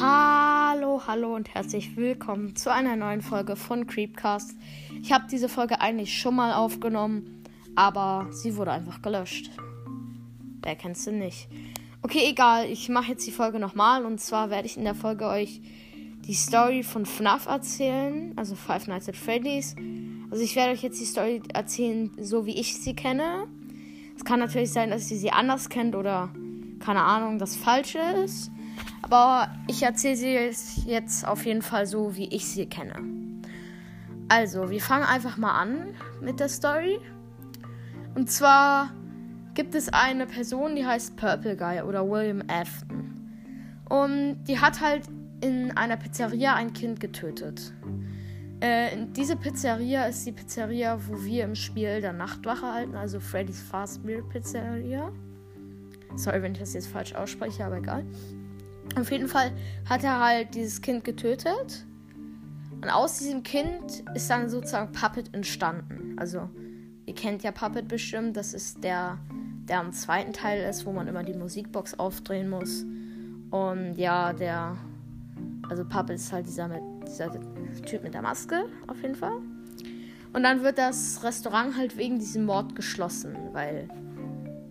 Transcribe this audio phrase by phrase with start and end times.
[0.00, 4.56] Hallo, hallo und herzlich willkommen zu einer neuen Folge von Creepcast.
[5.02, 9.50] Ich habe diese Folge eigentlich schon mal aufgenommen, aber sie wurde einfach gelöscht.
[10.62, 11.48] Wer kennt sie nicht?
[12.02, 15.26] Okay, egal, ich mache jetzt die Folge nochmal und zwar werde ich in der Folge
[15.26, 15.60] euch
[16.26, 19.76] die Story von FNAF erzählen, also Five Nights at Freddy's.
[20.30, 23.46] Also ich werde euch jetzt die Story erzählen, so wie ich sie kenne.
[24.26, 26.30] Kann natürlich sein, dass ihr sie anders kennt oder
[26.80, 28.50] keine Ahnung, das falsche ist.
[29.02, 32.96] Aber ich erzähle sie jetzt auf jeden Fall so, wie ich sie kenne.
[34.28, 36.98] Also, wir fangen einfach mal an mit der Story.
[38.16, 38.90] Und zwar
[39.54, 43.14] gibt es eine Person, die heißt Purple Guy oder William Afton.
[43.88, 45.04] Und die hat halt
[45.40, 47.72] in einer Pizzeria ein Kind getötet.
[48.60, 53.60] Äh, diese Pizzeria ist die Pizzeria, wo wir im Spiel der Nachtwache halten, also Freddy's
[53.60, 55.12] Fast Meal Pizzeria.
[56.14, 58.04] Sorry, wenn ich das jetzt falsch ausspreche, aber egal.
[58.98, 59.52] Auf jeden Fall
[59.84, 61.86] hat er halt dieses Kind getötet.
[62.70, 66.16] Und aus diesem Kind ist dann sozusagen Puppet entstanden.
[66.18, 66.48] Also,
[67.04, 68.36] ihr kennt ja Puppet bestimmt.
[68.36, 69.18] Das ist der,
[69.68, 72.84] der am zweiten Teil ist, wo man immer die Musikbox aufdrehen muss.
[73.50, 74.76] Und ja, der.
[75.68, 77.30] Also, Puppet ist halt dieser, mit, dieser
[77.84, 79.38] Typ mit der Maske, auf jeden Fall.
[80.32, 83.88] Und dann wird das Restaurant halt wegen diesem Mord geschlossen, weil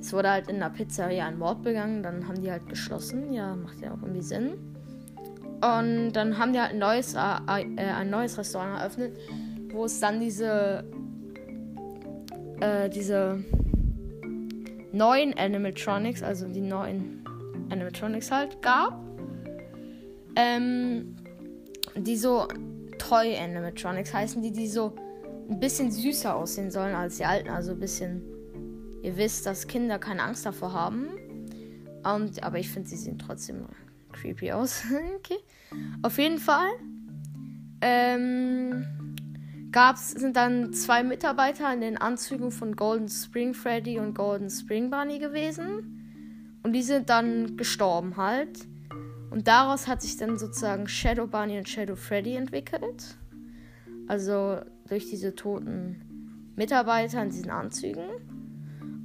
[0.00, 3.32] es wurde halt in der Pizzeria ein Mord begangen, dann haben die halt geschlossen.
[3.32, 4.52] Ja, macht ja auch irgendwie Sinn.
[5.62, 9.16] Und dann haben die halt ein neues, äh, äh, ein neues Restaurant eröffnet,
[9.72, 10.84] wo es dann diese,
[12.60, 13.42] äh, diese
[14.92, 17.24] neuen Animatronics, also die neuen
[17.70, 19.02] Animatronics halt gab.
[20.36, 21.16] Ähm,
[21.96, 22.48] die so
[22.98, 24.94] Toy Animatronics heißen, die, die so
[25.48, 28.22] ein bisschen süßer aussehen sollen als die alten, also ein bisschen
[29.06, 31.10] Ihr wisst, dass Kinder keine Angst davor haben.
[32.02, 33.64] Und, aber ich finde, sie sehen trotzdem
[34.12, 34.82] creepy aus.
[35.16, 35.38] okay.
[36.02, 36.70] Auf jeden Fall
[37.80, 38.84] ähm,
[39.70, 44.90] gab's, sind dann zwei Mitarbeiter in den Anzügen von Golden Spring Freddy und Golden Spring
[44.90, 46.58] Bunny gewesen.
[46.64, 48.66] Und die sind dann gestorben halt.
[49.36, 53.18] Und daraus hat sich dann sozusagen Shadow Bunny und Shadow Freddy entwickelt.
[54.08, 58.06] Also durch diese toten Mitarbeiter in diesen Anzügen.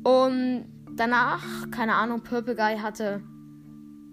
[0.06, 3.22] Und danach, keine Ahnung, Purple Guy hatte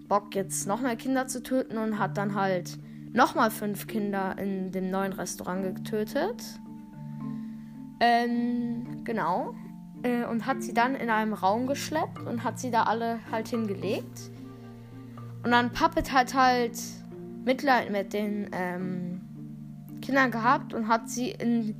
[0.09, 2.77] Bock, jetzt noch mehr Kinder zu töten und hat dann halt
[3.13, 6.43] nochmal fünf Kinder in dem neuen Restaurant getötet.
[8.01, 9.55] Ähm, genau.
[10.03, 13.47] Äh, und hat sie dann in einem Raum geschleppt und hat sie da alle halt
[13.47, 14.31] hingelegt.
[15.43, 16.77] Und dann Puppet hat halt
[17.45, 19.21] Mitleid mit den ähm,
[20.01, 21.75] Kindern gehabt und hat sie in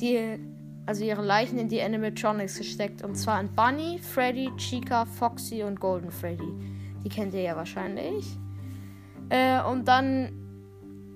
[0.00, 0.38] die
[0.86, 3.02] also ihre Leichen in die Animatronics gesteckt.
[3.02, 6.48] Und zwar in Bunny, Freddy, Chica, Foxy und Golden Freddy.
[7.04, 8.36] Die kennt ihr ja wahrscheinlich.
[9.28, 10.32] Äh, und dann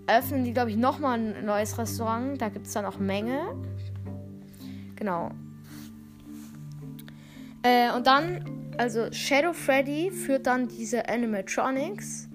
[0.06, 2.40] öffnen die, glaube ich, nochmal ein neues Restaurant.
[2.40, 3.40] Da gibt es dann auch Menge.
[4.94, 5.30] Genau.
[7.62, 12.28] Äh, und dann, also Shadow Freddy führt dann diese Animatronics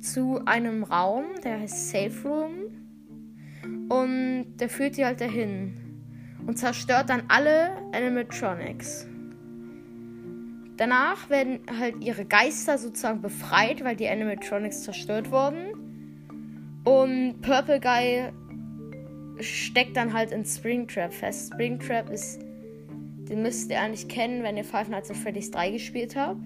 [0.00, 2.52] zu einem Raum, der heißt Safe Room.
[3.88, 5.76] Und der führt die halt dahin
[6.46, 9.06] und zerstört dann alle Animatronics.
[10.76, 15.72] Danach werden halt ihre Geister sozusagen befreit, weil die Animatronics zerstört wurden.
[16.84, 18.30] Und Purple Guy
[19.40, 21.52] steckt dann halt in Springtrap fest.
[21.52, 22.40] Springtrap ist,
[23.28, 26.40] den müsst ihr eigentlich kennen, wenn ihr Five Nights at Freddy's 3 gespielt habt.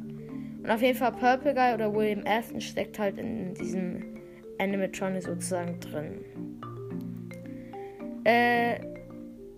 [0.62, 4.16] Und auf jeden Fall Purple Guy oder William Afton steckt halt in diesem
[4.58, 6.24] Animatronic sozusagen drin.
[8.24, 8.80] Äh,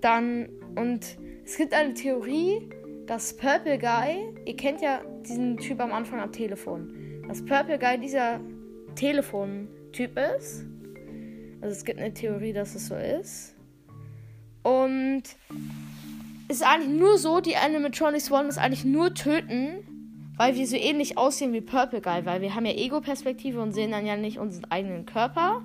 [0.00, 2.68] dann, und es gibt eine Theorie,
[3.06, 7.98] dass Purple Guy, ihr kennt ja diesen Typ am Anfang am Telefon, dass Purple Guy
[7.98, 8.40] dieser
[8.94, 10.64] Telefon-Typ ist.
[11.60, 13.54] Also es gibt eine Theorie, dass es so ist.
[14.62, 15.22] Und
[16.48, 19.68] ist eigentlich nur so, die Animatronics wollen uns eigentlich nur töten,
[20.36, 23.92] weil wir so ähnlich aussehen wie Purple Guy, weil wir haben ja Ego-Perspektive und sehen
[23.92, 25.62] dann ja nicht unseren eigenen Körper.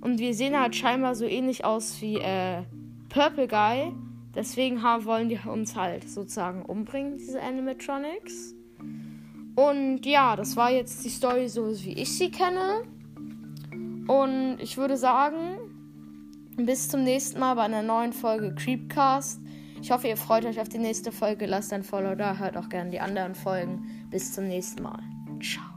[0.00, 2.62] Und wir sehen halt scheinbar so ähnlich aus wie äh,
[3.08, 3.92] Purple Guy.
[4.34, 8.54] Deswegen haben, wollen die uns halt sozusagen umbringen, diese Animatronics.
[9.56, 12.84] Und ja, das war jetzt die Story so, wie ich sie kenne.
[14.06, 15.58] Und ich würde sagen,
[16.56, 19.40] bis zum nächsten Mal bei einer neuen Folge Creepcast.
[19.82, 21.46] Ich hoffe, ihr freut euch auf die nächste Folge.
[21.46, 24.06] Lasst ein Follow da, hört auch gerne die anderen Folgen.
[24.10, 25.02] Bis zum nächsten Mal.
[25.40, 25.69] Ciao.